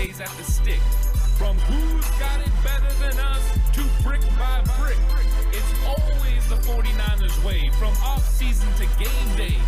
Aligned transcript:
glory 0.00 0.06
days 0.06 0.20
at 0.20 0.28
the 0.36 0.44
stick. 0.44 0.80
From 1.38 1.56
who's 1.58 2.04
got 2.18 2.40
it 2.40 2.52
better 2.62 2.92
than 3.00 3.18
us 3.18 3.58
to 3.72 3.82
brick 4.02 4.20
by 4.38 4.62
brick. 4.78 4.98
It's 5.52 5.74
always 5.86 6.48
the 6.48 6.56
49ers 6.56 7.44
way 7.44 7.70
from 7.78 7.92
offseason 7.94 8.74
to 8.76 8.86
game 9.02 9.36
day. 9.36 9.59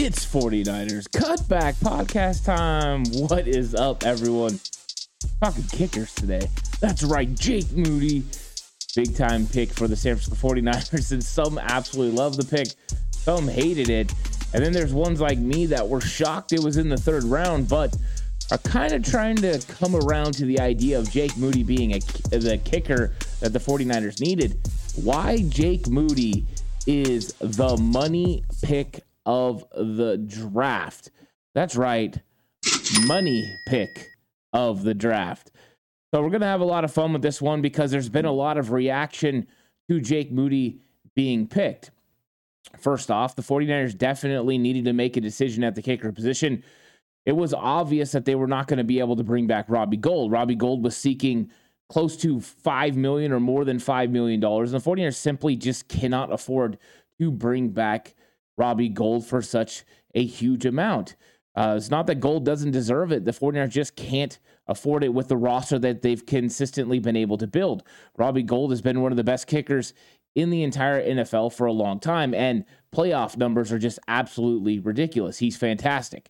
It's 0.00 0.24
49ers 0.24 1.08
cutback 1.08 1.74
podcast 1.80 2.44
time. 2.44 3.02
What 3.26 3.48
is 3.48 3.74
up, 3.74 4.04
everyone? 4.04 4.60
Talking 5.42 5.64
kickers 5.64 6.14
today. 6.14 6.48
That's 6.78 7.02
right, 7.02 7.34
Jake 7.34 7.72
Moody. 7.72 8.22
Big 8.94 9.16
time 9.16 9.48
pick 9.48 9.72
for 9.72 9.88
the 9.88 9.96
San 9.96 10.14
Francisco 10.14 10.36
49ers. 10.48 11.10
And 11.12 11.24
some 11.24 11.58
absolutely 11.58 12.16
love 12.16 12.36
the 12.36 12.44
pick, 12.44 12.68
some 13.10 13.48
hated 13.48 13.90
it. 13.90 14.12
And 14.54 14.64
then 14.64 14.72
there's 14.72 14.94
ones 14.94 15.20
like 15.20 15.38
me 15.38 15.66
that 15.66 15.88
were 15.88 16.00
shocked 16.00 16.52
it 16.52 16.62
was 16.62 16.76
in 16.76 16.88
the 16.88 16.96
third 16.96 17.24
round, 17.24 17.68
but 17.68 17.96
are 18.52 18.58
kind 18.58 18.92
of 18.92 19.02
trying 19.02 19.34
to 19.38 19.60
come 19.66 19.96
around 19.96 20.34
to 20.34 20.44
the 20.44 20.60
idea 20.60 20.96
of 20.96 21.10
Jake 21.10 21.36
Moody 21.36 21.64
being 21.64 21.94
a, 21.94 21.98
the 22.30 22.60
kicker 22.64 23.14
that 23.40 23.52
the 23.52 23.58
49ers 23.58 24.20
needed. 24.20 24.60
Why 24.94 25.38
Jake 25.48 25.88
Moody 25.88 26.46
is 26.86 27.34
the 27.40 27.76
money 27.76 28.44
pick 28.62 29.02
of 29.28 29.62
the 29.76 30.16
draft. 30.16 31.10
That's 31.54 31.76
right, 31.76 32.18
money 33.04 33.54
pick 33.66 34.08
of 34.54 34.84
the 34.84 34.94
draft. 34.94 35.52
So 36.12 36.22
we're 36.22 36.30
going 36.30 36.40
to 36.40 36.46
have 36.46 36.62
a 36.62 36.64
lot 36.64 36.82
of 36.84 36.90
fun 36.90 37.12
with 37.12 37.20
this 37.20 37.42
one 37.42 37.60
because 37.60 37.90
there's 37.90 38.08
been 38.08 38.24
a 38.24 38.32
lot 38.32 38.56
of 38.56 38.72
reaction 38.72 39.46
to 39.90 40.00
Jake 40.00 40.32
Moody 40.32 40.80
being 41.14 41.46
picked. 41.46 41.90
First 42.78 43.10
off, 43.10 43.36
the 43.36 43.42
49ers 43.42 43.96
definitely 43.98 44.56
needed 44.56 44.86
to 44.86 44.94
make 44.94 45.18
a 45.18 45.20
decision 45.20 45.62
at 45.62 45.74
the 45.74 45.82
kicker 45.82 46.10
position. 46.10 46.64
It 47.26 47.32
was 47.32 47.52
obvious 47.52 48.12
that 48.12 48.24
they 48.24 48.34
were 48.34 48.46
not 48.46 48.66
going 48.66 48.78
to 48.78 48.84
be 48.84 48.98
able 48.98 49.16
to 49.16 49.24
bring 49.24 49.46
back 49.46 49.66
Robbie 49.68 49.98
Gould. 49.98 50.32
Robbie 50.32 50.54
Gould 50.54 50.82
was 50.82 50.96
seeking 50.96 51.50
close 51.90 52.16
to 52.18 52.40
5 52.40 52.96
million 52.96 53.30
or 53.32 53.40
more 53.40 53.66
than 53.66 53.78
5 53.78 54.10
million 54.10 54.40
dollars. 54.40 54.72
And 54.72 54.82
the 54.82 54.90
49ers 54.90 55.16
simply 55.16 55.54
just 55.54 55.88
cannot 55.88 56.32
afford 56.32 56.78
to 57.20 57.30
bring 57.30 57.68
back 57.68 58.14
Robbie 58.58 58.88
Gould 58.88 59.24
for 59.24 59.40
such 59.40 59.84
a 60.14 60.24
huge 60.24 60.66
amount. 60.66 61.16
Uh, 61.54 61.74
it's 61.76 61.90
not 61.90 62.06
that 62.06 62.20
Gould 62.20 62.44
doesn't 62.44 62.72
deserve 62.72 63.10
it. 63.10 63.24
The 63.24 63.30
49ers 63.30 63.70
just 63.70 63.96
can't 63.96 64.38
afford 64.66 65.02
it 65.02 65.14
with 65.14 65.28
the 65.28 65.36
roster 65.36 65.78
that 65.78 66.02
they've 66.02 66.24
consistently 66.24 66.98
been 66.98 67.16
able 67.16 67.38
to 67.38 67.46
build. 67.46 67.82
Robbie 68.16 68.42
Gould 68.42 68.70
has 68.70 68.82
been 68.82 69.00
one 69.00 69.12
of 69.12 69.16
the 69.16 69.24
best 69.24 69.46
kickers 69.46 69.94
in 70.34 70.50
the 70.50 70.62
entire 70.62 71.02
NFL 71.02 71.52
for 71.52 71.66
a 71.66 71.72
long 71.72 71.98
time, 71.98 72.34
and 72.34 72.64
playoff 72.94 73.36
numbers 73.36 73.72
are 73.72 73.78
just 73.78 73.98
absolutely 74.06 74.78
ridiculous. 74.78 75.38
He's 75.38 75.56
fantastic. 75.56 76.28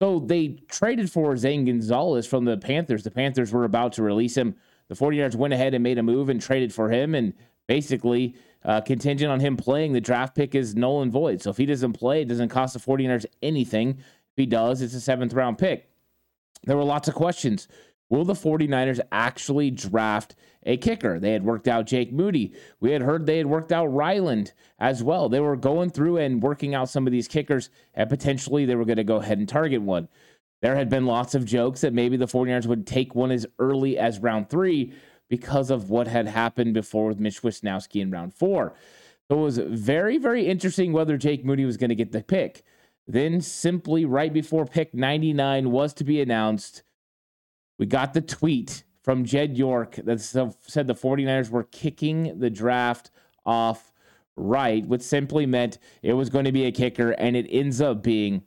So 0.00 0.18
they 0.18 0.58
traded 0.68 1.10
for 1.10 1.36
Zane 1.36 1.64
Gonzalez 1.64 2.26
from 2.26 2.44
the 2.44 2.56
Panthers. 2.56 3.04
The 3.04 3.10
Panthers 3.10 3.52
were 3.52 3.64
about 3.64 3.92
to 3.94 4.02
release 4.02 4.36
him. 4.36 4.56
The 4.88 4.94
49ers 4.94 5.36
went 5.36 5.54
ahead 5.54 5.74
and 5.74 5.82
made 5.82 5.98
a 5.98 6.02
move 6.02 6.28
and 6.28 6.40
traded 6.40 6.72
for 6.72 6.90
him, 6.90 7.14
and 7.14 7.34
basically 7.66 8.34
uh, 8.66 8.80
contingent 8.80 9.30
on 9.30 9.38
him 9.38 9.56
playing, 9.56 9.92
the 9.92 10.00
draft 10.00 10.34
pick 10.34 10.54
is 10.54 10.74
null 10.74 11.00
and 11.00 11.12
void. 11.12 11.40
So 11.40 11.50
if 11.50 11.56
he 11.56 11.66
doesn't 11.66 11.92
play, 11.92 12.22
it 12.22 12.28
doesn't 12.28 12.48
cost 12.48 12.74
the 12.74 12.80
49ers 12.80 13.24
anything. 13.40 13.90
If 13.90 14.36
he 14.36 14.44
does, 14.44 14.82
it's 14.82 14.92
a 14.92 15.00
seventh 15.00 15.32
round 15.32 15.56
pick. 15.56 15.88
There 16.64 16.76
were 16.76 16.84
lots 16.84 17.06
of 17.06 17.14
questions. 17.14 17.68
Will 18.10 18.24
the 18.24 18.34
49ers 18.34 19.00
actually 19.12 19.70
draft 19.70 20.34
a 20.64 20.76
kicker? 20.76 21.20
They 21.20 21.32
had 21.32 21.44
worked 21.44 21.68
out 21.68 21.86
Jake 21.86 22.12
Moody. 22.12 22.54
We 22.80 22.90
had 22.90 23.02
heard 23.02 23.24
they 23.24 23.38
had 23.38 23.46
worked 23.46 23.72
out 23.72 23.86
Ryland 23.86 24.52
as 24.80 25.02
well. 25.02 25.28
They 25.28 25.40
were 25.40 25.56
going 25.56 25.90
through 25.90 26.18
and 26.18 26.42
working 26.42 26.74
out 26.74 26.88
some 26.88 27.06
of 27.06 27.12
these 27.12 27.28
kickers, 27.28 27.70
and 27.94 28.10
potentially 28.10 28.64
they 28.64 28.74
were 28.74 28.84
going 28.84 28.96
to 28.96 29.04
go 29.04 29.16
ahead 29.16 29.38
and 29.38 29.48
target 29.48 29.82
one. 29.82 30.08
There 30.60 30.76
had 30.76 30.88
been 30.88 31.06
lots 31.06 31.34
of 31.34 31.44
jokes 31.44 31.82
that 31.82 31.92
maybe 31.92 32.16
the 32.16 32.26
49ers 32.26 32.66
would 32.66 32.86
take 32.86 33.14
one 33.14 33.30
as 33.30 33.46
early 33.58 33.98
as 33.98 34.18
round 34.18 34.50
three 34.50 34.92
because 35.28 35.70
of 35.70 35.90
what 35.90 36.06
had 36.06 36.28
happened 36.28 36.74
before 36.74 37.06
with 37.06 37.20
Mitch 37.20 37.42
Wishnowsky 37.42 38.00
in 38.00 38.10
round 38.10 38.34
four. 38.34 38.74
So 39.28 39.38
it 39.38 39.42
was 39.42 39.58
very, 39.58 40.18
very 40.18 40.46
interesting 40.46 40.92
whether 40.92 41.16
Jake 41.16 41.44
Moody 41.44 41.64
was 41.64 41.76
going 41.76 41.90
to 41.90 41.96
get 41.96 42.12
the 42.12 42.22
pick. 42.22 42.62
Then, 43.08 43.40
simply 43.40 44.04
right 44.04 44.32
before 44.32 44.66
pick 44.66 44.94
99 44.94 45.70
was 45.70 45.92
to 45.94 46.04
be 46.04 46.20
announced, 46.20 46.82
we 47.78 47.86
got 47.86 48.14
the 48.14 48.20
tweet 48.20 48.84
from 49.02 49.24
Jed 49.24 49.56
York 49.56 49.96
that 50.04 50.20
said 50.20 50.86
the 50.86 50.94
49ers 50.94 51.50
were 51.50 51.64
kicking 51.64 52.38
the 52.40 52.50
draft 52.50 53.10
off 53.44 53.92
right, 54.36 54.84
which 54.86 55.02
simply 55.02 55.46
meant 55.46 55.78
it 56.02 56.14
was 56.14 56.30
going 56.30 56.44
to 56.44 56.52
be 56.52 56.64
a 56.64 56.72
kicker, 56.72 57.12
and 57.12 57.36
it 57.36 57.46
ends 57.48 57.80
up 57.80 58.02
being 58.02 58.42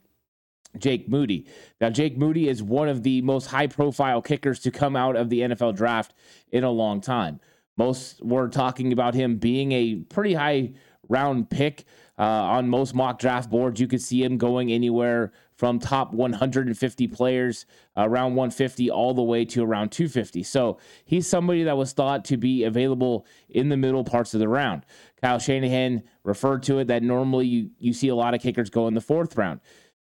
Jake 0.78 1.08
Moody. 1.08 1.46
Now, 1.80 1.90
Jake 1.90 2.16
Moody 2.16 2.48
is 2.48 2.62
one 2.62 2.88
of 2.88 3.02
the 3.02 3.22
most 3.22 3.46
high 3.46 3.66
profile 3.66 4.22
kickers 4.22 4.60
to 4.60 4.70
come 4.70 4.96
out 4.96 5.16
of 5.16 5.28
the 5.28 5.40
NFL 5.40 5.76
draft 5.76 6.14
in 6.52 6.64
a 6.64 6.70
long 6.70 7.00
time. 7.00 7.40
Most 7.76 8.22
were 8.22 8.48
talking 8.48 8.92
about 8.92 9.14
him 9.14 9.36
being 9.36 9.72
a 9.72 9.96
pretty 9.96 10.34
high 10.34 10.72
round 11.08 11.50
pick. 11.50 11.84
Uh, 12.18 12.22
on 12.22 12.68
most 12.68 12.94
mock 12.94 13.18
draft 13.18 13.48
boards, 13.48 13.80
you 13.80 13.88
could 13.88 14.02
see 14.02 14.22
him 14.22 14.36
going 14.36 14.70
anywhere 14.70 15.32
from 15.54 15.78
top 15.78 16.12
150 16.12 17.08
players, 17.08 17.64
around 17.96 18.34
150, 18.34 18.90
all 18.90 19.14
the 19.14 19.22
way 19.22 19.42
to 19.42 19.62
around 19.64 19.90
250. 19.90 20.42
So 20.42 20.78
he's 21.06 21.26
somebody 21.26 21.62
that 21.64 21.78
was 21.78 21.92
thought 21.92 22.26
to 22.26 22.36
be 22.36 22.64
available 22.64 23.26
in 23.48 23.70
the 23.70 23.76
middle 23.78 24.04
parts 24.04 24.34
of 24.34 24.40
the 24.40 24.48
round. 24.48 24.84
Kyle 25.22 25.38
Shanahan 25.38 26.02
referred 26.22 26.62
to 26.64 26.78
it 26.80 26.88
that 26.88 27.02
normally 27.02 27.46
you, 27.46 27.70
you 27.78 27.94
see 27.94 28.08
a 28.08 28.14
lot 28.14 28.34
of 28.34 28.42
kickers 28.42 28.68
go 28.68 28.86
in 28.86 28.92
the 28.92 29.00
fourth 29.00 29.38
round. 29.38 29.60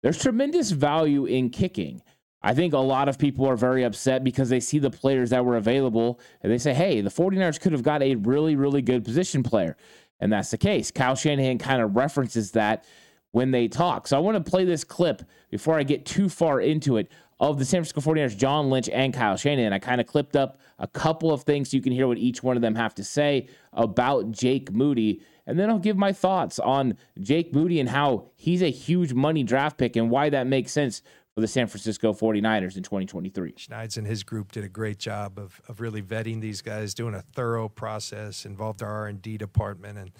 There's 0.05 0.21
tremendous 0.21 0.69
value 0.69 1.25
in 1.25 1.49
kicking. 1.49 2.03
I 2.43 2.53
think 2.53 2.75
a 2.75 2.77
lot 2.77 3.09
of 3.09 3.17
people 3.17 3.49
are 3.49 3.55
very 3.55 3.81
upset 3.81 4.23
because 4.23 4.49
they 4.49 4.59
see 4.59 4.77
the 4.77 4.91
players 4.91 5.31
that 5.31 5.43
were 5.43 5.57
available 5.57 6.19
and 6.43 6.51
they 6.51 6.59
say, 6.59 6.75
hey, 6.75 7.01
the 7.01 7.09
49ers 7.09 7.59
could 7.59 7.71
have 7.71 7.81
got 7.81 8.03
a 8.03 8.13
really, 8.13 8.55
really 8.55 8.83
good 8.83 9.03
position 9.03 9.41
player. 9.41 9.75
And 10.19 10.31
that's 10.31 10.51
the 10.51 10.59
case. 10.59 10.91
Kyle 10.91 11.15
Shanahan 11.15 11.57
kind 11.57 11.81
of 11.81 11.95
references 11.95 12.51
that 12.51 12.85
when 13.31 13.49
they 13.49 13.67
talk. 13.67 14.05
So 14.05 14.15
I 14.15 14.19
want 14.19 14.37
to 14.37 14.47
play 14.47 14.63
this 14.63 14.83
clip 14.83 15.23
before 15.49 15.79
I 15.79 15.81
get 15.81 16.05
too 16.05 16.29
far 16.29 16.61
into 16.61 16.97
it 16.97 17.09
of 17.39 17.57
the 17.57 17.65
San 17.65 17.79
Francisco 17.79 18.01
49ers, 18.01 18.37
John 18.37 18.69
Lynch 18.69 18.89
and 18.89 19.11
Kyle 19.11 19.37
Shanahan. 19.37 19.73
I 19.73 19.79
kind 19.79 19.99
of 19.99 20.05
clipped 20.05 20.35
up 20.35 20.59
a 20.77 20.85
couple 20.85 21.33
of 21.33 21.41
things 21.41 21.71
so 21.71 21.77
you 21.77 21.81
can 21.81 21.91
hear 21.93 22.07
what 22.07 22.19
each 22.19 22.43
one 22.43 22.55
of 22.55 22.61
them 22.61 22.75
have 22.75 22.93
to 22.93 23.03
say 23.03 23.47
about 23.73 24.29
Jake 24.29 24.71
Moody 24.71 25.23
and 25.47 25.59
then 25.59 25.69
I'll 25.69 25.79
give 25.79 25.97
my 25.97 26.11
thoughts 26.11 26.59
on 26.59 26.97
Jake 27.19 27.53
Moody 27.53 27.79
and 27.79 27.89
how 27.89 28.25
he's 28.35 28.61
a 28.61 28.71
huge 28.71 29.13
money 29.13 29.43
draft 29.43 29.77
pick 29.77 29.95
and 29.95 30.09
why 30.09 30.29
that 30.29 30.47
makes 30.47 30.71
sense 30.71 31.01
for 31.33 31.41
the 31.41 31.47
San 31.47 31.67
Francisco 31.67 32.13
49ers 32.13 32.77
in 32.77 32.83
2023. 32.83 33.53
Schneid's 33.53 33.97
and 33.97 34.07
his 34.07 34.23
group 34.23 34.51
did 34.53 34.63
a 34.63 34.69
great 34.69 34.97
job 34.97 35.37
of, 35.37 35.61
of 35.67 35.81
really 35.81 36.01
vetting 36.01 36.39
these 36.39 36.61
guys, 36.61 36.93
doing 36.93 37.13
a 37.13 37.21
thorough 37.21 37.67
process, 37.67 38.45
involved 38.45 38.81
our 38.81 38.89
R&D 38.89 39.37
department, 39.37 39.97
and 39.97 40.11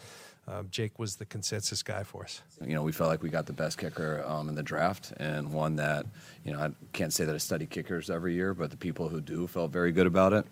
uh, 0.48 0.62
Jake 0.70 1.00
was 1.00 1.16
the 1.16 1.26
consensus 1.26 1.82
guy 1.82 2.04
for 2.04 2.24
us. 2.24 2.42
You 2.62 2.76
know, 2.76 2.84
we 2.84 2.92
felt 2.92 3.10
like 3.10 3.24
we 3.24 3.30
got 3.30 3.48
the 3.48 3.54
best 3.54 3.78
kicker 3.78 4.24
um, 4.28 4.50
in 4.50 4.56
the 4.56 4.62
draft, 4.62 5.14
and 5.18 5.52
one 5.52 5.78
that, 5.78 6.06
you 6.44 6.52
know, 6.52 6.60
I 6.60 6.70
can't 6.92 7.14
say 7.14 7.26
that 7.26 7.34
I 7.34 7.40
study 7.40 7.66
kickers 7.66 8.10
every 8.10 8.36
year, 8.36 8.54
but 8.54 8.70
the 8.70 8.78
people 8.78 9.08
who 9.08 9.22
do 9.22 9.48
felt 9.48 9.72
very 9.72 9.92
good 9.92 10.06
about 10.06 10.34
it. 10.34 10.46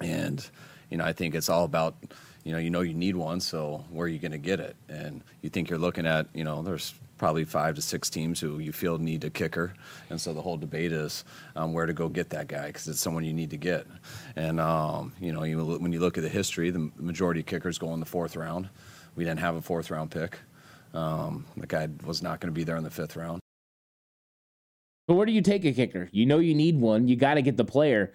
And, 0.00 0.44
you 0.90 0.96
know, 0.96 1.04
I 1.04 1.12
think 1.12 1.34
it's 1.34 1.48
all 1.48 1.64
about– 1.64 1.94
you 2.44 2.52
know, 2.52 2.58
you 2.58 2.70
know 2.70 2.80
you 2.80 2.94
need 2.94 3.16
one, 3.16 3.40
so 3.40 3.84
where 3.90 4.06
are 4.06 4.08
you 4.08 4.18
going 4.18 4.32
to 4.32 4.38
get 4.38 4.60
it? 4.60 4.76
And 4.88 5.22
you 5.42 5.50
think 5.50 5.70
you're 5.70 5.78
looking 5.78 6.06
at, 6.06 6.26
you 6.34 6.44
know, 6.44 6.62
there's 6.62 6.94
probably 7.18 7.44
five 7.44 7.76
to 7.76 7.82
six 7.82 8.10
teams 8.10 8.40
who 8.40 8.58
you 8.58 8.72
feel 8.72 8.98
need 8.98 9.22
a 9.24 9.30
kicker, 9.30 9.74
and 10.10 10.20
so 10.20 10.32
the 10.32 10.42
whole 10.42 10.56
debate 10.56 10.92
is 10.92 11.24
um, 11.54 11.72
where 11.72 11.86
to 11.86 11.92
go 11.92 12.08
get 12.08 12.30
that 12.30 12.48
guy 12.48 12.66
because 12.66 12.88
it's 12.88 13.00
someone 13.00 13.24
you 13.24 13.32
need 13.32 13.50
to 13.50 13.56
get. 13.56 13.86
And 14.36 14.60
um, 14.60 15.12
you 15.20 15.32
know, 15.32 15.44
you, 15.44 15.64
when 15.64 15.92
you 15.92 16.00
look 16.00 16.18
at 16.18 16.22
the 16.22 16.28
history, 16.28 16.70
the 16.70 16.90
majority 16.96 17.40
of 17.40 17.46
kickers 17.46 17.78
go 17.78 17.94
in 17.94 18.00
the 18.00 18.06
fourth 18.06 18.36
round. 18.36 18.68
We 19.14 19.24
didn't 19.24 19.40
have 19.40 19.56
a 19.56 19.62
fourth 19.62 19.90
round 19.90 20.10
pick. 20.10 20.38
Um, 20.94 21.46
the 21.56 21.66
guy 21.66 21.88
was 22.04 22.22
not 22.22 22.40
going 22.40 22.52
to 22.52 22.54
be 22.54 22.64
there 22.64 22.76
in 22.76 22.84
the 22.84 22.90
fifth 22.90 23.16
round. 23.16 23.40
But 25.06 25.14
where 25.14 25.26
do 25.26 25.32
you 25.32 25.42
take 25.42 25.64
a 25.64 25.72
kicker? 25.72 26.08
You 26.12 26.26
know 26.26 26.38
you 26.38 26.54
need 26.54 26.80
one. 26.80 27.08
You 27.08 27.16
got 27.16 27.34
to 27.34 27.42
get 27.42 27.56
the 27.56 27.64
player. 27.64 28.12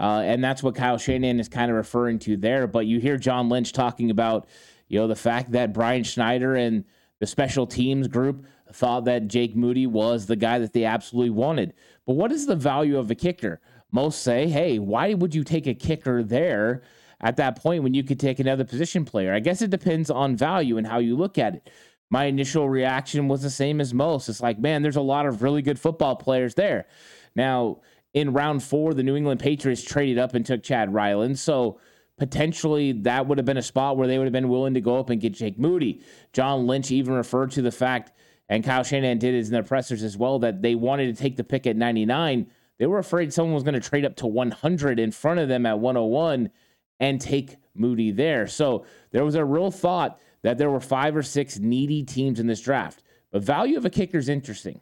Uh, 0.00 0.22
and 0.24 0.42
that's 0.42 0.62
what 0.62 0.74
Kyle 0.74 0.96
Shanahan 0.96 1.38
is 1.38 1.48
kind 1.50 1.70
of 1.70 1.76
referring 1.76 2.18
to 2.20 2.38
there. 2.38 2.66
But 2.66 2.86
you 2.86 3.00
hear 3.00 3.18
John 3.18 3.50
Lynch 3.50 3.74
talking 3.74 4.10
about, 4.10 4.48
you 4.88 4.98
know, 4.98 5.06
the 5.06 5.14
fact 5.14 5.52
that 5.52 5.74
Brian 5.74 6.04
Schneider 6.04 6.56
and 6.56 6.86
the 7.18 7.26
special 7.26 7.66
teams 7.66 8.08
group 8.08 8.46
thought 8.72 9.04
that 9.04 9.28
Jake 9.28 9.54
Moody 9.54 9.86
was 9.86 10.24
the 10.24 10.36
guy 10.36 10.58
that 10.58 10.72
they 10.72 10.86
absolutely 10.86 11.30
wanted. 11.30 11.74
But 12.06 12.14
what 12.14 12.32
is 12.32 12.46
the 12.46 12.56
value 12.56 12.98
of 12.98 13.10
a 13.10 13.14
kicker? 13.14 13.60
Most 13.92 14.22
say, 14.22 14.48
hey, 14.48 14.78
why 14.78 15.12
would 15.12 15.34
you 15.34 15.44
take 15.44 15.66
a 15.66 15.74
kicker 15.74 16.22
there 16.22 16.82
at 17.20 17.36
that 17.36 17.56
point 17.56 17.82
when 17.82 17.92
you 17.92 18.02
could 18.02 18.18
take 18.18 18.38
another 18.38 18.64
position 18.64 19.04
player? 19.04 19.34
I 19.34 19.40
guess 19.40 19.60
it 19.60 19.68
depends 19.68 20.10
on 20.10 20.34
value 20.34 20.78
and 20.78 20.86
how 20.86 20.98
you 20.98 21.14
look 21.14 21.36
at 21.36 21.56
it. 21.56 21.70
my 22.08 22.24
initial 22.24 22.70
reaction 22.70 23.28
was 23.28 23.42
the 23.42 23.50
same 23.50 23.80
as 23.80 23.92
most. 23.92 24.28
It's 24.30 24.40
like, 24.40 24.58
man, 24.58 24.80
there's 24.80 24.96
a 24.96 25.02
lot 25.02 25.26
of 25.26 25.42
really 25.42 25.60
good 25.60 25.78
football 25.78 26.16
players 26.16 26.54
there. 26.54 26.86
Now, 27.36 27.80
in 28.12 28.32
round 28.32 28.62
four, 28.62 28.94
the 28.94 29.02
New 29.02 29.16
England 29.16 29.40
Patriots 29.40 29.82
traded 29.82 30.18
up 30.18 30.34
and 30.34 30.44
took 30.44 30.62
Chad 30.62 30.92
Ryland. 30.92 31.38
So 31.38 31.80
potentially 32.18 32.92
that 32.92 33.26
would 33.26 33.38
have 33.38 33.44
been 33.44 33.56
a 33.56 33.62
spot 33.62 33.96
where 33.96 34.06
they 34.06 34.18
would 34.18 34.26
have 34.26 34.32
been 34.32 34.48
willing 34.48 34.74
to 34.74 34.80
go 34.80 34.98
up 34.98 35.10
and 35.10 35.20
get 35.20 35.32
Jake 35.32 35.58
Moody. 35.58 36.02
John 36.32 36.66
Lynch 36.66 36.90
even 36.90 37.14
referred 37.14 37.50
to 37.52 37.62
the 37.62 37.70
fact, 37.70 38.12
and 38.48 38.64
Kyle 38.64 38.82
Shanahan 38.82 39.18
did 39.18 39.34
it 39.34 39.46
in 39.46 39.52
the 39.52 39.62
pressers 39.62 40.02
as 40.02 40.16
well, 40.16 40.38
that 40.40 40.60
they 40.60 40.74
wanted 40.74 41.14
to 41.14 41.22
take 41.22 41.36
the 41.36 41.44
pick 41.44 41.66
at 41.66 41.76
99. 41.76 42.46
They 42.78 42.86
were 42.86 42.98
afraid 42.98 43.32
someone 43.32 43.54
was 43.54 43.62
going 43.62 43.74
to 43.74 43.80
trade 43.80 44.04
up 44.04 44.16
to 44.16 44.26
100 44.26 44.98
in 44.98 45.12
front 45.12 45.40
of 45.40 45.48
them 45.48 45.66
at 45.66 45.78
101 45.78 46.50
and 46.98 47.20
take 47.20 47.56
Moody 47.74 48.10
there. 48.10 48.46
So 48.46 48.84
there 49.12 49.24
was 49.24 49.34
a 49.34 49.44
real 49.44 49.70
thought 49.70 50.20
that 50.42 50.58
there 50.58 50.70
were 50.70 50.80
five 50.80 51.16
or 51.16 51.22
six 51.22 51.58
needy 51.58 52.02
teams 52.02 52.40
in 52.40 52.46
this 52.46 52.60
draft. 52.60 53.02
But 53.30 53.42
value 53.42 53.76
of 53.76 53.84
a 53.84 53.90
kicker 53.90 54.18
is 54.18 54.28
interesting 54.28 54.80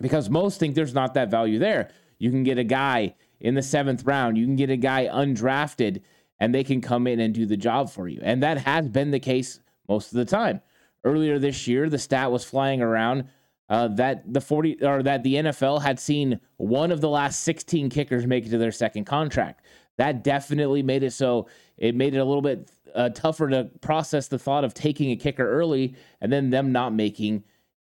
because 0.00 0.28
most 0.28 0.58
think 0.58 0.74
there's 0.74 0.94
not 0.94 1.14
that 1.14 1.30
value 1.30 1.58
there. 1.58 1.90
You 2.22 2.30
can 2.30 2.44
get 2.44 2.56
a 2.56 2.64
guy 2.64 3.16
in 3.40 3.56
the 3.56 3.62
seventh 3.62 4.04
round, 4.04 4.38
you 4.38 4.46
can 4.46 4.54
get 4.54 4.70
a 4.70 4.76
guy 4.76 5.06
undrafted, 5.06 6.02
and 6.38 6.54
they 6.54 6.62
can 6.62 6.80
come 6.80 7.08
in 7.08 7.18
and 7.18 7.34
do 7.34 7.46
the 7.46 7.56
job 7.56 7.90
for 7.90 8.06
you. 8.06 8.20
And 8.22 8.40
that 8.44 8.58
has 8.58 8.88
been 8.88 9.10
the 9.10 9.18
case 9.18 9.58
most 9.88 10.12
of 10.12 10.18
the 10.18 10.24
time. 10.24 10.60
Earlier 11.02 11.40
this 11.40 11.66
year, 11.66 11.88
the 11.88 11.98
stat 11.98 12.30
was 12.30 12.44
flying 12.44 12.80
around 12.80 13.24
uh, 13.68 13.88
that 13.88 14.32
the 14.32 14.40
40 14.40 14.84
or 14.84 15.02
that 15.02 15.24
the 15.24 15.34
NFL 15.34 15.82
had 15.82 15.98
seen 15.98 16.38
one 16.58 16.92
of 16.92 17.00
the 17.00 17.08
last 17.08 17.40
16 17.40 17.90
kickers 17.90 18.24
make 18.24 18.46
it 18.46 18.50
to 18.50 18.58
their 18.58 18.70
second 18.70 19.04
contract. 19.04 19.64
That 19.98 20.22
definitely 20.22 20.84
made 20.84 21.02
it 21.02 21.12
so 21.12 21.48
it 21.76 21.96
made 21.96 22.14
it 22.14 22.18
a 22.18 22.24
little 22.24 22.42
bit 22.42 22.70
uh, 22.94 23.08
tougher 23.08 23.48
to 23.48 23.64
process 23.80 24.28
the 24.28 24.38
thought 24.38 24.62
of 24.62 24.74
taking 24.74 25.10
a 25.10 25.16
kicker 25.16 25.48
early 25.48 25.96
and 26.20 26.32
then 26.32 26.50
them 26.50 26.70
not 26.70 26.94
making 26.94 27.42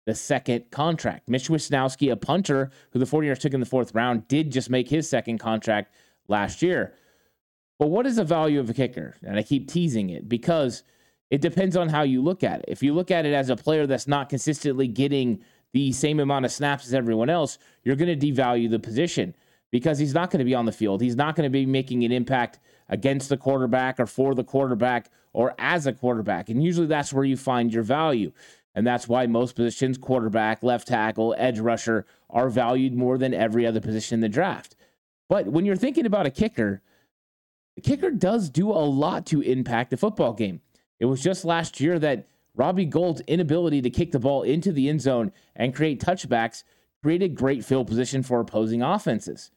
the 0.07 0.15
second 0.15 0.71
contract. 0.71 1.29
Mitch 1.29 1.49
Wishnowsky, 1.49 2.11
a 2.11 2.17
punter 2.17 2.71
who 2.93 2.99
the 2.99 3.05
49ers 3.05 3.39
took 3.39 3.55
in 3.55 3.61
the 3.61 3.67
fourth 3.67 3.95
round, 3.95 4.27
did 4.29 4.51
just 4.51 4.71
make 4.71 4.89
his 4.89 5.09
second 5.09 5.39
contract 5.39 5.95
last 6.29 6.63
year. 6.63 6.95
But 7.79 7.89
what 7.89 8.07
is 8.07 8.17
the 8.17 8.25
value 8.25 8.61
of 8.61 8.69
a 8.69 8.75
kicker? 8.75 9.17
And 9.23 9.39
I 9.39 9.43
keep 9.43 9.69
teasing 9.69 10.11
it 10.11 10.29
because 10.29 10.83
it 11.31 11.41
depends 11.41 11.77
on 11.77 11.89
how 11.89 12.03
you 12.03 12.23
look 12.23 12.43
at 12.43 12.61
it. 12.61 12.67
If 12.69 12.83
you 12.83 12.93
look 12.93 13.11
at 13.11 13.25
it 13.25 13.33
as 13.33 13.51
a 13.51 13.57
player 13.57 13.87
that's 13.87 14.09
not 14.09 14.29
consistently 14.29 14.89
getting 14.89 15.43
the 15.73 15.93
same 15.93 16.21
amount 16.21 16.45
of 16.45 16.53
snaps 16.53 16.87
as 16.87 16.95
everyone 16.95 17.31
else, 17.31 17.59
you're 17.85 17.97
going 17.97 18.19
to 18.19 18.27
devalue 18.33 18.69
the 18.69 18.79
position 18.79 19.35
because 19.71 19.99
he's 19.99 20.15
not 20.15 20.31
going 20.31 20.41
to 20.41 20.45
be 20.45 20.55
on 20.55 20.67
the 20.67 20.73
field. 20.73 21.01
He's 21.01 21.17
not 21.17 21.37
going 21.37 21.47
to 21.47 21.51
be 21.51 21.65
making 21.65 22.05
an 22.05 22.13
impact 22.13 22.59
against 22.89 23.29
the 23.29 23.37
quarterback 23.37 24.01
or 24.01 24.07
for 24.07 24.35
the 24.35 24.45
quarterback 24.45 25.09
or 25.33 25.55
as 25.59 25.87
a 25.87 25.93
quarterback. 25.93 26.49
And 26.49 26.63
usually 26.63 26.89
that's 26.89 27.13
where 27.13 27.25
you 27.25 27.37
find 27.37 27.73
your 27.73 27.85
value. 27.85 28.33
And 28.75 28.87
that's 28.87 29.09
why 29.09 29.27
most 29.27 29.57
positions, 29.57 29.99
quarterback, 29.99 30.63
left 30.63 30.89
tackle, 30.89 31.35
edge 31.37 31.59
rusher, 31.59 32.07
are 32.29 32.49
valued 32.49 32.95
more 32.95 33.19
than 33.19 33.35
every 33.35 33.67
other 33.67 33.81
position 33.81 34.15
in 34.15 34.21
the 34.21 34.29
draft. 34.29 34.77
But 35.29 35.47
when 35.47 35.65
you're 35.65 35.77
thinking 35.77 36.07
about 36.07 36.27
a 36.27 36.31
kicker, 36.31 36.83
the 37.77 37.83
kicker 37.83 38.11
does 38.11 38.49
do 38.49 38.71
a 38.71 38.85
lot 38.85 39.27
to 39.27 39.41
impact 39.41 39.91
the 39.91 39.97
football 39.97 40.33
game. 40.33 40.61
It 40.99 41.07
was 41.07 41.23
just 41.23 41.45
last 41.45 41.81
year 41.81 41.99
that 41.99 42.29
Robbie 42.55 42.85
Gould's 42.85 43.23
inability 43.23 43.81
to 43.83 43.91
kick 43.91 44.13
the 44.13 44.19
ball 44.19 44.43
into 44.43 44.73
the 44.73 44.89
end 44.89 45.01
zone 45.01 45.33
and 45.57 45.75
create 45.75 46.01
touchbacks 46.01 46.63
created 47.03 47.35
great 47.35 47.65
field 47.65 47.87
position 47.87 48.23
for 48.23 48.41
opposing 48.41 48.83
offenses. 48.83 49.51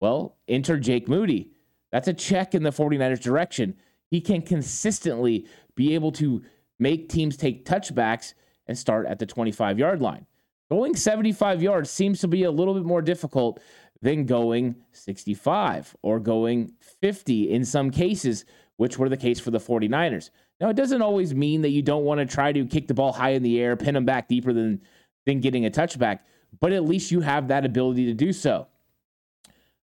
Well, 0.00 0.36
enter 0.46 0.78
Jake 0.78 1.08
Moody. 1.08 1.50
That's 1.90 2.08
a 2.08 2.14
check 2.14 2.54
in 2.54 2.62
the 2.62 2.70
49ers 2.70 3.20
direction. 3.20 3.76
He 4.10 4.20
can 4.20 4.42
consistently 4.42 5.46
be 5.74 5.94
able 5.94 6.12
to 6.12 6.42
make 6.78 7.08
teams 7.08 7.36
take 7.36 7.64
touchbacks 7.64 8.34
and 8.66 8.76
start 8.76 9.06
at 9.06 9.18
the 9.18 9.26
25 9.26 9.78
yard 9.78 10.00
line. 10.00 10.26
Going 10.70 10.96
75 10.96 11.62
yards 11.62 11.90
seems 11.90 12.20
to 12.20 12.28
be 12.28 12.44
a 12.44 12.50
little 12.50 12.74
bit 12.74 12.84
more 12.84 13.02
difficult 13.02 13.60
than 14.00 14.26
going 14.26 14.76
65 14.92 15.96
or 16.02 16.20
going 16.20 16.72
50 17.00 17.50
in 17.50 17.64
some 17.64 17.90
cases, 17.90 18.44
which 18.76 18.98
were 18.98 19.08
the 19.08 19.16
case 19.16 19.40
for 19.40 19.50
the 19.50 19.58
49ers. 19.58 20.30
Now, 20.60 20.68
it 20.68 20.76
doesn't 20.76 21.02
always 21.02 21.34
mean 21.34 21.62
that 21.62 21.70
you 21.70 21.82
don't 21.82 22.04
want 22.04 22.20
to 22.20 22.26
try 22.26 22.52
to 22.52 22.66
kick 22.66 22.86
the 22.86 22.94
ball 22.94 23.12
high 23.12 23.30
in 23.30 23.42
the 23.42 23.60
air, 23.60 23.76
pin 23.76 23.94
them 23.94 24.04
back 24.04 24.28
deeper 24.28 24.52
than, 24.52 24.80
than 25.26 25.40
getting 25.40 25.66
a 25.66 25.70
touchback, 25.70 26.20
but 26.60 26.72
at 26.72 26.84
least 26.84 27.10
you 27.10 27.20
have 27.20 27.48
that 27.48 27.64
ability 27.64 28.06
to 28.06 28.14
do 28.14 28.32
so. 28.32 28.68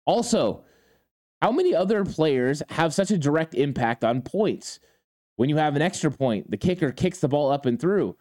Also, 0.06 0.64
how 1.42 1.52
many 1.52 1.74
other 1.74 2.06
players 2.06 2.62
have 2.70 2.94
such 2.94 3.12
a 3.12 3.18
direct 3.18 3.56
impact 3.56 4.04
on 4.04 4.22
points? 4.22 4.80
When 5.38 5.50
you 5.50 5.58
have 5.58 5.76
an 5.76 5.82
extra 5.82 6.12
point, 6.12 6.52
the 6.52 6.58
kicker 6.58 6.92
kicks 6.92 7.20
the 7.20 7.28
ball 7.28 7.52
up 7.52 7.66
and 7.66 7.80
through. 7.80 8.16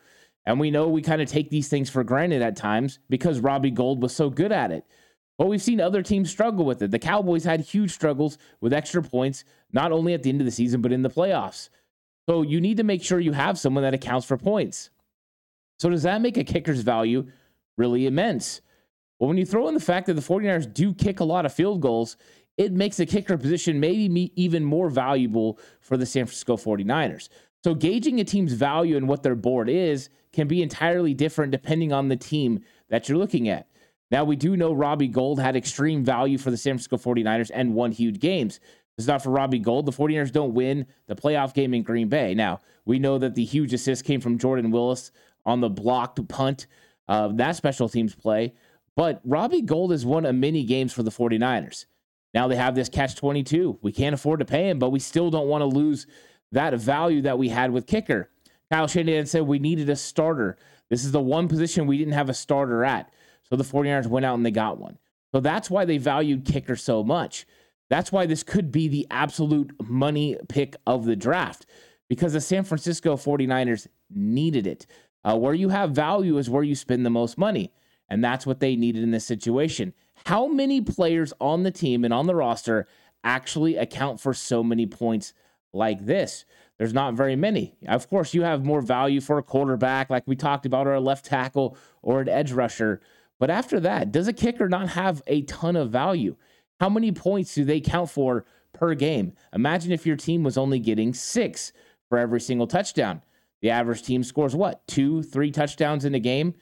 And 0.47 0.59
we 0.59 0.71
know 0.71 0.89
we 0.89 1.03
kind 1.03 1.21
of 1.21 1.29
take 1.29 1.51
these 1.51 1.69
things 1.69 1.91
for 1.91 2.03
granted 2.03 2.43
at 2.43 2.57
times 2.57 2.99
because 3.09 3.41
Robbie 3.41 3.71
Gould 3.71 4.03
was 4.03 4.15
so 4.15 4.31
good 4.31 4.53
at 4.53 4.73
it. 4.73 4.85
But 5.39 5.49
we've 5.49 5.63
seen 5.63 5.81
other 5.81 6.03
teams 6.03 6.31
struggle 6.31 6.65
with 6.65 6.83
it. 6.83 6.91
The 6.91 6.99
Cowboys 6.99 7.45
had 7.45 7.61
huge 7.61 7.93
struggles 7.93 8.37
with 8.61 8.73
extra 8.73 9.03
points, 9.03 9.45
not 9.73 9.93
only 9.93 10.13
at 10.13 10.23
the 10.23 10.31
end 10.31 10.41
of 10.41 10.45
the 10.45 10.51
season, 10.51 10.83
but 10.83 10.93
in 10.93 11.03
the 11.03 11.11
playoffs. 11.11 11.71
So 12.29 12.43
you 12.43 12.61
need 12.61 12.77
to 12.77 12.85
make 12.85 13.03
sure 13.03 13.21
you 13.21 13.33
have 13.33 13.59
someone 13.59 13.83
that 13.83 13.95
accounts 13.95 14.27
for 14.27 14.37
points. 14.37 14.91
So 15.79 15.89
does 15.89 16.03
that 16.03 16.21
make 16.21 16.37
a 16.37 16.45
kicker's 16.45 16.83
value 16.83 17.27
really 17.79 18.07
immense? 18.07 18.61
Well, 19.19 19.29
when 19.29 19.39
you 19.39 19.47
throw 19.47 19.69
in 19.69 19.75
the 19.75 19.81
fact 19.81 20.07
that 20.07 20.15
the 20.15 20.21
49ers 20.21 20.73
do 20.73 20.95
kick 20.95 21.21
a 21.21 21.25
lot 21.25 21.47
of 21.47 21.55
field 21.55 21.81
goals, 21.81 22.17
it 22.57 22.73
makes 22.73 22.99
the 22.99 23.07
kicker 23.07 23.39
position 23.39 23.81
maybe 23.81 24.33
even 24.37 24.63
more 24.65 24.91
valuable 24.91 25.59
for 25.81 25.97
the 25.97 26.05
San 26.05 26.27
Francisco 26.27 26.57
49ers. 26.59 27.31
So 27.65 27.75
gauging 27.75 28.21
a 28.21 28.25
team's 28.25 28.53
value 28.53 28.97
and 28.97 29.09
what 29.09 29.23
their 29.23 29.35
board 29.35 29.69
is 29.69 30.09
can 30.33 30.49
be 30.49 30.63
entirely 30.63 31.15
different 31.15 31.53
depending 31.53 31.93
on 31.93 32.09
the 32.09 32.17
team 32.17 32.65
that 32.89 33.09
you're 33.09 33.19
looking 33.19 33.49
at. 33.49 33.67
Now, 34.11 34.25
we 34.25 34.37
do 34.37 34.57
know 34.57 34.73
Robbie 34.73 35.09
Gould 35.09 35.39
had 35.39 35.55
extreme 35.55 36.05
value 36.05 36.37
for 36.37 36.51
the 36.51 36.57
San 36.57 36.73
Francisco 36.73 36.97
49ers 36.97 37.51
and 37.55 37.75
won 37.75 37.93
huge 37.93 38.19
games. 38.19 38.59
It's 38.99 39.07
not 39.07 39.23
for 39.23 39.31
Robbie 39.31 39.61
Gould. 39.61 39.87
the 39.87 39.93
49ers 39.93 40.33
don't 40.33 40.53
win 40.53 40.87
the 41.07 41.15
playoff 41.15 41.55
game 41.55 41.73
in 41.75 41.83
Green 41.83 42.09
Bay. 42.09 42.35
Now, 42.35 42.61
we 42.85 42.99
know 42.99 43.19
that 43.19 43.35
the 43.35 43.45
huge 43.45 43.73
assist 43.73 44.05
came 44.05 44.21
from 44.21 44.39
Jordan 44.39 44.71
Willis 44.71 45.13
on 45.47 45.61
the 45.61 45.71
blocked 45.71 46.27
punt. 46.29 46.67
Uh, 47.09 47.29
that 47.29 47.57
special 47.57 47.89
teams 47.89 48.15
play. 48.15 48.53
But 48.97 49.21
Robbie 49.25 49.63
Gould 49.63 49.93
has 49.93 50.05
won 50.05 50.27
a 50.27 50.33
many 50.33 50.65
games 50.65 50.93
for 50.93 51.03
the 51.03 51.11
49ers. 51.11 51.87
Now 52.35 52.49
they 52.49 52.57
have 52.57 52.75
this 52.75 52.89
catch 52.89 53.17
22. 53.17 53.79
We 53.81 53.93
can't 53.93 54.15
afford 54.15 54.41
to 54.41 54.45
pay 54.45 54.69
him, 54.69 54.79
but 54.79 54.91
we 54.91 54.99
still 54.99 55.31
don't 55.31 55.49
want 55.49 55.63
to 55.63 55.67
lose 55.67 56.07
that 56.53 56.75
value 56.75 57.23
that 57.23 57.39
we 57.39 57.49
had 57.49 57.73
with 57.73 57.87
kicker. 57.87 58.31
Kyle 58.71 58.87
Shanahan 58.87 59.27
said 59.27 59.43
we 59.43 59.59
needed 59.59 59.91
a 59.91 59.97
starter. 59.97 60.57
This 60.89 61.05
is 61.05 61.13
the 61.13 61.21
one 61.21 61.49
position 61.49 61.87
we 61.87 61.99
didn't 61.99 62.15
have 62.15 62.29
a 62.29 62.35
starter 62.35 62.85
at. 62.85 63.13
So 63.49 63.57
the 63.57 63.65
49ers 63.65 64.07
went 64.07 64.27
out 64.27 64.35
and 64.35 64.47
they 64.47 64.51
got 64.51 64.79
one. 64.79 64.99
So 65.33 65.41
that's 65.41 65.71
why 65.71 65.85
they 65.85 65.99
valued 65.99 66.45
kicker 66.45 66.77
so 66.77 67.03
much. 67.03 67.47
That's 67.89 68.13
why 68.13 68.27
this 68.27 68.43
could 68.43 68.71
be 68.71 68.89
the 68.89 69.07
absolute 69.11 69.73
money 69.89 70.37
pick 70.49 70.77
of 70.87 71.05
the 71.05 71.17
draft 71.17 71.67
because 72.09 72.33
the 72.33 72.41
San 72.41 72.65
Francisco 72.65 73.17
49ers 73.17 73.87
needed 74.11 74.67
it. 74.67 74.87
Uh, 75.23 75.37
where 75.37 75.55
you 75.55 75.69
have 75.69 75.91
value 75.91 76.39
is 76.39 76.49
where 76.49 76.63
you 76.63 76.75
spend 76.75 77.05
the 77.05 77.11
most 77.11 77.37
money. 77.37 77.73
And 78.09 78.25
that's 78.25 78.47
what 78.47 78.61
they 78.61 78.75
needed 78.75 79.03
in 79.03 79.11
this 79.11 79.25
situation. 79.25 79.93
How 80.27 80.47
many 80.47 80.81
players 80.81 81.33
on 81.41 81.63
the 81.63 81.71
team 81.71 82.05
and 82.05 82.13
on 82.13 82.27
the 82.27 82.35
roster 82.35 82.87
actually 83.23 83.77
account 83.77 84.21
for 84.21 84.35
so 84.35 84.63
many 84.65 84.87
points 84.87 85.33
like 85.73 86.05
this? 86.07 86.45
There's 86.79 86.95
not 86.95 87.15
very 87.15 87.37
many. 87.37 87.75
Of 87.87 88.09
course, 88.09 88.33
you 88.33 88.43
have 88.43 88.65
more 88.65 88.81
value 88.81 89.21
for 89.21 89.39
a 89.39 89.43
quarterback, 89.43 90.09
like 90.09 90.27
we 90.27 90.37
talked 90.37 90.67
about, 90.67 90.87
or 90.87 90.95
a 90.95 91.01
left 91.01 91.27
tackle 91.27 91.77
or 92.03 92.21
an 92.21 92.29
edge 92.29 92.53
rusher. 92.53 93.01
But 93.39 93.51
after 93.51 93.81
that, 93.81 94.13
does 94.13 94.29
a 94.29 94.33
kicker 94.33 94.69
not 94.69 94.91
have 94.91 95.23
a 95.27 95.43
ton 95.43 95.77
of 95.77 95.91
value? 95.91 96.37
How 96.81 96.89
many 96.89 97.13
points 97.13 97.55
do 97.55 97.65
they 97.65 97.81
count 97.81 98.11
for 98.11 98.45
per 98.73 98.95
game? 98.95 99.35
Imagine 99.53 99.93
if 99.93 100.07
your 100.07 100.17
team 100.17 100.43
was 100.43 100.57
only 100.57 100.79
getting 100.79 101.13
six 101.13 101.73
for 102.09 102.19
every 102.19 102.41
single 102.41 102.67
touchdown. 102.67 103.23
The 103.61 103.71
average 103.71 104.03
team 104.03 104.25
scores 104.25 104.57
what? 104.57 104.87
Two, 104.87 105.23
three 105.23 105.51
touchdowns 105.51 106.05
in 106.05 106.15
a 106.15 106.21
game? 106.21 106.55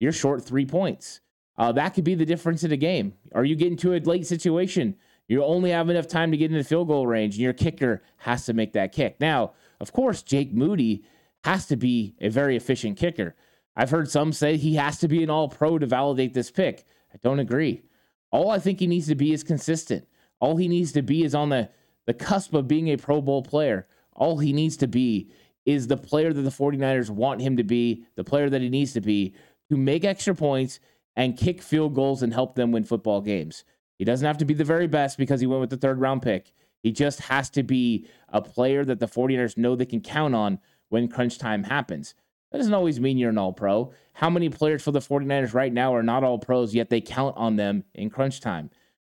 You're 0.00 0.12
short 0.12 0.44
three 0.44 0.66
points. 0.66 1.20
Uh, 1.56 1.70
that 1.72 1.90
could 1.90 2.04
be 2.04 2.14
the 2.14 2.26
difference 2.26 2.64
in 2.64 2.72
a 2.72 2.76
game. 2.76 3.14
Are 3.32 3.44
you 3.44 3.54
getting 3.54 3.76
to 3.78 3.94
a 3.94 4.00
late 4.00 4.26
situation? 4.26 4.96
You 5.28 5.44
only 5.44 5.70
have 5.70 5.88
enough 5.88 6.08
time 6.08 6.30
to 6.30 6.36
get 6.36 6.50
into 6.50 6.64
field 6.64 6.88
goal 6.88 7.06
range, 7.06 7.34
and 7.34 7.42
your 7.42 7.52
kicker 7.52 8.02
has 8.18 8.44
to 8.46 8.52
make 8.52 8.72
that 8.74 8.92
kick. 8.92 9.20
Now, 9.20 9.52
of 9.80 9.92
course, 9.92 10.22
Jake 10.22 10.52
Moody 10.52 11.04
has 11.44 11.66
to 11.66 11.76
be 11.76 12.14
a 12.20 12.28
very 12.28 12.56
efficient 12.56 12.98
kicker. 12.98 13.34
I've 13.74 13.90
heard 13.90 14.10
some 14.10 14.32
say 14.32 14.56
he 14.56 14.74
has 14.74 14.98
to 14.98 15.08
be 15.08 15.22
an 15.22 15.30
all 15.30 15.48
pro 15.48 15.78
to 15.78 15.86
validate 15.86 16.34
this 16.34 16.50
pick. 16.50 16.84
I 17.12 17.16
don't 17.22 17.38
agree. 17.38 17.82
All 18.30 18.50
I 18.50 18.58
think 18.58 18.80
he 18.80 18.86
needs 18.86 19.06
to 19.08 19.14
be 19.14 19.32
is 19.32 19.42
consistent. 19.42 20.06
All 20.40 20.56
he 20.56 20.68
needs 20.68 20.92
to 20.92 21.02
be 21.02 21.24
is 21.24 21.34
on 21.34 21.50
the, 21.50 21.70
the 22.06 22.14
cusp 22.14 22.54
of 22.54 22.68
being 22.68 22.88
a 22.88 22.96
Pro 22.96 23.20
Bowl 23.20 23.42
player. 23.42 23.86
All 24.14 24.38
he 24.38 24.52
needs 24.52 24.76
to 24.78 24.86
be 24.86 25.30
is 25.64 25.86
the 25.86 25.96
player 25.96 26.32
that 26.32 26.42
the 26.42 26.50
49ers 26.50 27.10
want 27.10 27.40
him 27.40 27.56
to 27.56 27.64
be, 27.64 28.04
the 28.16 28.24
player 28.24 28.50
that 28.50 28.60
he 28.60 28.68
needs 28.68 28.92
to 28.94 29.00
be 29.00 29.34
to 29.70 29.76
make 29.76 30.04
extra 30.04 30.34
points 30.34 30.80
and 31.14 31.36
kick 31.36 31.62
field 31.62 31.94
goals 31.94 32.22
and 32.22 32.32
help 32.32 32.54
them 32.54 32.72
win 32.72 32.84
football 32.84 33.20
games. 33.20 33.64
He 34.02 34.04
doesn't 34.04 34.26
have 34.26 34.38
to 34.38 34.44
be 34.44 34.54
the 34.54 34.64
very 34.64 34.88
best 34.88 35.16
because 35.16 35.40
he 35.40 35.46
went 35.46 35.60
with 35.60 35.70
the 35.70 35.76
third 35.76 36.00
round 36.00 36.22
pick. 36.22 36.52
He 36.82 36.90
just 36.90 37.20
has 37.20 37.48
to 37.50 37.62
be 37.62 38.08
a 38.30 38.42
player 38.42 38.84
that 38.84 38.98
the 38.98 39.06
49ers 39.06 39.56
know 39.56 39.76
they 39.76 39.86
can 39.86 40.00
count 40.00 40.34
on 40.34 40.58
when 40.88 41.06
crunch 41.06 41.38
time 41.38 41.62
happens. 41.62 42.16
That 42.50 42.58
doesn't 42.58 42.74
always 42.74 42.98
mean 42.98 43.16
you're 43.16 43.30
an 43.30 43.38
all 43.38 43.52
pro. 43.52 43.92
How 44.14 44.28
many 44.28 44.48
players 44.48 44.82
for 44.82 44.90
the 44.90 44.98
49ers 44.98 45.54
right 45.54 45.72
now 45.72 45.94
are 45.94 46.02
not 46.02 46.24
all 46.24 46.36
pros, 46.36 46.74
yet 46.74 46.90
they 46.90 47.00
count 47.00 47.36
on 47.36 47.54
them 47.54 47.84
in 47.94 48.10
crunch 48.10 48.40
time? 48.40 48.70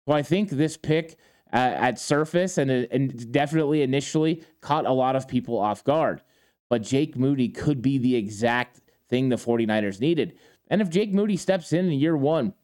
So 0.05 0.15
I 0.15 0.23
think 0.25 0.51
this 0.51 0.77
pick 0.77 1.17
uh, 1.53 1.59
at 1.59 2.01
surface 2.01 2.59
and, 2.59 2.69
and 2.69 3.31
definitely 3.31 3.83
initially 3.83 4.43
caught 4.63 4.85
a 4.85 4.93
lot 4.93 5.15
of 5.15 5.29
people 5.29 5.61
off 5.61 5.85
guard. 5.85 6.23
But 6.69 6.83
Jake 6.83 7.17
Moody 7.17 7.51
could 7.51 7.83
be 7.83 7.99
the 7.99 8.17
exact 8.17 8.81
thing 9.09 9.29
the 9.29 9.37
49ers 9.37 10.01
needed. 10.01 10.37
And 10.67 10.83
if 10.83 10.91
Jake 10.91 11.15
Moody 11.15 11.37
steps 11.37 11.73
in 11.73 11.87
in 11.87 11.93
year 11.93 12.17
one 12.17 12.55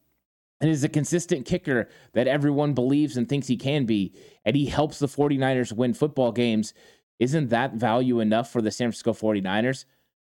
and 0.60 0.70
is 0.70 0.84
a 0.84 0.88
consistent 0.88 1.46
kicker 1.46 1.88
that 2.14 2.26
everyone 2.26 2.74
believes 2.74 3.16
and 3.16 3.28
thinks 3.28 3.46
he 3.46 3.56
can 3.56 3.84
be, 3.84 4.14
and 4.44 4.56
he 4.56 4.66
helps 4.66 4.98
the 4.98 5.06
49ers 5.06 5.72
win 5.72 5.94
football 5.94 6.32
games, 6.32 6.74
isn't 7.18 7.48
that 7.48 7.74
value 7.74 8.20
enough 8.20 8.50
for 8.50 8.62
the 8.62 8.70
San 8.70 8.86
Francisco 8.86 9.12
49ers? 9.12 9.84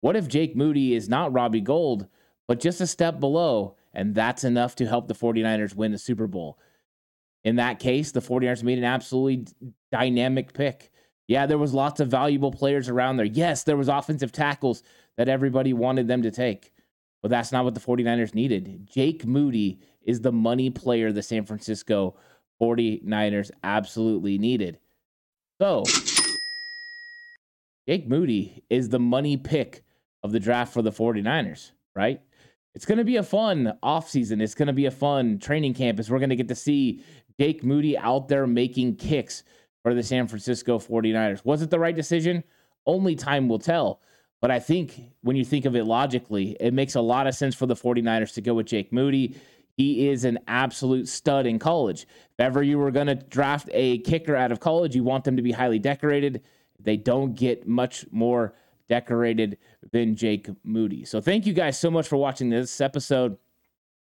What 0.01 0.15
if 0.15 0.27
Jake 0.27 0.55
Moody 0.55 0.95
is 0.95 1.09
not 1.09 1.33
Robbie 1.33 1.61
Gould, 1.61 2.07
but 2.47 2.59
just 2.59 2.81
a 2.81 2.87
step 2.87 3.19
below, 3.19 3.75
and 3.93 4.15
that's 4.15 4.43
enough 4.43 4.75
to 4.75 4.87
help 4.87 5.07
the 5.07 5.13
49ers 5.13 5.75
win 5.75 5.91
the 5.91 5.97
Super 5.97 6.27
Bowl? 6.27 6.59
In 7.43 7.55
that 7.55 7.79
case, 7.79 8.11
the 8.11 8.19
49ers 8.19 8.63
made 8.63 8.77
an 8.77 8.83
absolutely 8.83 9.47
dynamic 9.91 10.53
pick. 10.53 10.91
Yeah, 11.27 11.45
there 11.45 11.57
was 11.57 11.73
lots 11.73 11.99
of 11.99 12.09
valuable 12.09 12.51
players 12.51 12.89
around 12.89 13.17
there. 13.17 13.25
Yes, 13.25 13.63
there 13.63 13.77
was 13.77 13.87
offensive 13.87 14.31
tackles 14.31 14.83
that 15.17 15.29
everybody 15.29 15.73
wanted 15.73 16.07
them 16.07 16.23
to 16.23 16.31
take. 16.31 16.73
But 17.21 17.29
that's 17.29 17.51
not 17.51 17.63
what 17.63 17.75
the 17.75 17.79
49ers 17.79 18.33
needed. 18.33 18.89
Jake 18.91 19.25
Moody 19.25 19.79
is 20.03 20.21
the 20.21 20.31
money 20.31 20.69
player 20.69 21.11
the 21.11 21.21
San 21.21 21.45
Francisco 21.45 22.15
49ers 22.61 23.51
absolutely 23.63 24.37
needed. 24.37 24.79
So, 25.59 25.83
Jake 27.87 28.07
Moody 28.07 28.63
is 28.69 28.89
the 28.89 28.99
money 28.99 29.37
pick 29.37 29.83
of 30.23 30.31
the 30.31 30.39
draft 30.39 30.73
for 30.73 30.81
the 30.81 30.91
49ers, 30.91 31.71
right? 31.95 32.21
It's 32.73 32.85
going 32.85 32.99
to 32.99 33.03
be 33.03 33.17
a 33.17 33.23
fun 33.23 33.73
offseason. 33.83 34.41
It's 34.41 34.55
going 34.55 34.67
to 34.67 34.73
be 34.73 34.85
a 34.85 34.91
fun 34.91 35.39
training 35.39 35.73
camp 35.73 35.99
as 35.99 36.09
we're 36.09 36.19
going 36.19 36.29
to 36.29 36.35
get 36.35 36.47
to 36.47 36.55
see 36.55 37.03
Jake 37.39 37.63
Moody 37.63 37.97
out 37.97 38.27
there 38.27 38.47
making 38.47 38.95
kicks 38.95 39.43
for 39.83 39.93
the 39.93 40.03
San 40.03 40.27
Francisco 40.27 40.79
49ers. 40.79 41.43
Was 41.43 41.61
it 41.61 41.69
the 41.69 41.79
right 41.79 41.95
decision? 41.95 42.43
Only 42.85 43.15
time 43.15 43.49
will 43.49 43.59
tell. 43.59 44.01
But 44.41 44.49
I 44.49 44.59
think 44.59 44.99
when 45.21 45.35
you 45.35 45.45
think 45.45 45.65
of 45.65 45.75
it 45.75 45.85
logically, 45.85 46.57
it 46.59 46.73
makes 46.73 46.95
a 46.95 47.01
lot 47.01 47.27
of 47.27 47.35
sense 47.35 47.53
for 47.53 47.67
the 47.67 47.75
49ers 47.75 48.33
to 48.33 48.41
go 48.41 48.55
with 48.55 48.65
Jake 48.65 48.91
Moody. 48.91 49.35
He 49.77 50.09
is 50.09 50.25
an 50.25 50.39
absolute 50.47 51.07
stud 51.07 51.45
in 51.45 51.59
college. 51.59 52.03
If 52.03 52.39
ever 52.39 52.63
you 52.63 52.79
were 52.79 52.91
going 52.91 53.07
to 53.07 53.15
draft 53.15 53.69
a 53.71 53.99
kicker 53.99 54.35
out 54.35 54.51
of 54.51 54.59
college, 54.59 54.95
you 54.95 55.03
want 55.03 55.23
them 55.23 55.37
to 55.37 55.43
be 55.43 55.51
highly 55.51 55.79
decorated. 55.79 56.41
They 56.79 56.97
don't 56.97 57.35
get 57.35 57.67
much 57.67 58.05
more 58.11 58.55
decorated 58.89 59.59
than 59.91 60.15
Jake 60.15 60.49
Moody. 60.63 61.05
So 61.05 61.21
thank 61.21 61.45
you 61.45 61.53
guys 61.53 61.79
so 61.79 61.91
much 61.91 62.07
for 62.07 62.17
watching 62.17 62.49
this 62.49 62.81
episode 62.81 63.37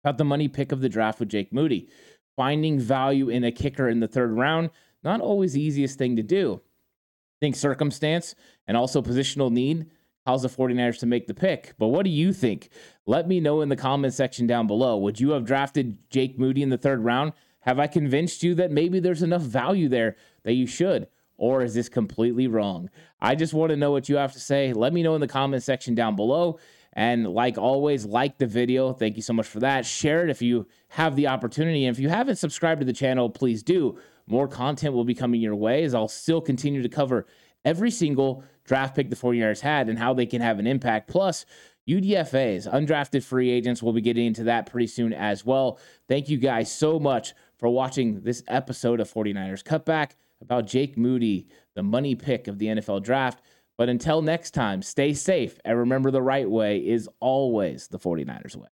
about 0.03 0.19
the 0.19 0.25
money 0.25 0.49
pick 0.49 0.73
of 0.73 0.81
the 0.81 0.89
draft 0.89 1.21
with 1.21 1.31
Jake 1.31 1.53
Moody. 1.53 1.89
Finding 2.37 2.81
value 2.81 3.29
in 3.29 3.45
a 3.45 3.53
kicker 3.53 3.89
in 3.89 4.01
the 4.01 4.09
third 4.09 4.33
round, 4.33 4.71
not 5.05 5.21
always 5.21 5.53
the 5.53 5.63
easiest 5.63 5.97
thing 5.97 6.17
to 6.17 6.23
do. 6.23 6.61
I 6.61 7.39
think 7.41 7.55
circumstance 7.55 8.35
and 8.67 8.77
also 8.77 9.01
positional 9.01 9.51
need 9.51 9.87
cause 10.27 10.43
the 10.43 10.49
49ers 10.49 10.99
to 11.01 11.07
make 11.07 11.27
the 11.27 11.35
pick. 11.35 11.75
But 11.79 11.89
what 11.89 12.05
do 12.05 12.11
you 12.11 12.33
think? 12.33 12.71
Let 13.07 13.29
me 13.29 13.41
know 13.41 13.61
in 13.61 13.69
the 13.69 13.77
comment 13.77 14.15
section 14.15 14.47
down 14.47 14.67
below. 14.67 14.97
Would 14.99 15.21
you 15.21 15.31
have 15.31 15.45
drafted 15.45 15.99
Jake 16.11 16.39
Moody 16.39 16.63
in 16.63 16.71
the 16.71 16.79
third 16.79 17.05
round? 17.05 17.33
Have 17.61 17.79
I 17.79 17.87
convinced 17.87 18.43
you 18.43 18.55
that 18.57 18.71
maybe 18.71 19.01
there's 19.01 19.23
enough 19.23 19.43
value 19.43 19.89
there 19.89 20.17
that 20.43 20.55
you 20.55 20.67
should? 20.67 21.09
Or 21.37 21.63
is 21.63 21.75
this 21.75 21.89
completely 21.89 22.47
wrong? 22.47 22.91
I 23.21 23.35
just 23.35 23.55
want 23.55 23.71
to 23.71 23.77
know 23.77 23.91
what 23.91 24.09
you 24.09 24.17
have 24.17 24.33
to 24.33 24.41
say. 24.41 24.73
Let 24.73 24.93
me 24.93 25.03
know 25.03 25.15
in 25.15 25.21
the 25.21 25.29
comment 25.29 25.63
section 25.63 25.95
down 25.95 26.17
below. 26.17 26.59
And 26.93 27.27
like 27.27 27.59
always, 27.59 28.07
like 28.07 28.39
the 28.39 28.47
video. 28.47 28.93
Thank 28.93 29.17
you 29.17 29.23
so 29.23 29.33
much 29.33 29.49
for 29.49 29.59
that. 29.61 29.85
Share 29.85 30.23
it 30.23 30.31
if 30.31 30.41
you 30.41 30.69
have 30.89 31.17
the 31.17 31.27
opportunity. 31.27 31.87
And 31.87 31.97
if 31.97 32.01
you 32.01 32.09
haven't 32.09 32.37
subscribed 32.37 32.81
to 32.83 32.87
the 32.87 32.93
channel, 32.93 33.29
please 33.29 33.65
do. 33.65 33.99
More 34.29 34.47
content 34.47 34.95
will 34.95 35.05
be 35.05 35.15
coming 35.15 35.41
your 35.41 35.57
way 35.57 35.83
as 35.83 35.93
I'll 35.93 36.07
still 36.07 36.41
continue 36.41 36.83
to 36.83 36.89
cover 36.89 37.27
every 37.65 37.91
single 37.91 38.45
draft 38.65 38.95
pick 38.95 39.11
the 39.11 39.17
49ers 39.17 39.61
had 39.61 39.89
and 39.89 39.99
how 39.99 40.15
they 40.15 40.27
can 40.27 40.41
have 40.41 40.59
an 40.59 40.67
impact. 40.67 41.09
Plus, 41.09 41.45
UDFAs, 41.89 42.71
undrafted 42.71 43.23
free 43.23 43.51
agents. 43.51 43.83
We'll 43.83 43.93
be 43.93 44.01
getting 44.01 44.27
into 44.27 44.45
that 44.45 44.67
pretty 44.67 44.87
soon 44.87 45.13
as 45.13 45.45
well. 45.45 45.79
Thank 46.09 46.29
you 46.29 46.39
guys 46.39 46.73
so 46.73 46.99
much 46.99 47.35
for 47.59 47.69
watching 47.69 48.23
this 48.23 48.43
episode 48.49 49.01
of 49.01 49.13
49ers 49.13 49.63
Cutback 49.63 50.13
about 50.41 50.67
Jake 50.67 50.97
Moody, 50.97 51.47
the 51.75 51.83
money 51.83 52.15
pick 52.15 52.49
of 52.49 52.59
the 52.59 52.67
NFL 52.67 53.03
draft. 53.03 53.43
But 53.77 53.89
until 53.89 54.23
next 54.23 54.53
time, 54.53 54.83
stay 54.83 55.13
safe 55.15 55.59
and 55.65 55.79
remember 55.79 56.11
the 56.11 56.23
right 56.23 56.49
way 56.49 56.79
is 56.79 57.09
always 57.21 57.89
the 57.89 57.99
49ers 57.99 58.57
way. 58.57 58.69